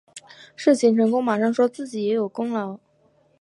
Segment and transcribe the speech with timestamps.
[0.55, 2.79] 事情成功马上说自己也有功劳